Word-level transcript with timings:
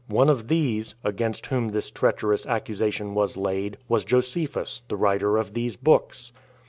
One 0.09 0.31
of 0.31 0.47
these, 0.47 0.95
against 1.03 1.45
whom 1.45 1.67
this 1.69 1.91
treacherous 1.91 2.47
accusation 2.47 3.13
was 3.13 3.37
laid, 3.37 3.77
was 3.87 4.03
Josephus, 4.03 4.81
the 4.87 4.97
writer 4.97 5.37
of 5.37 5.53
these 5.53 5.75
books. 5.75 6.31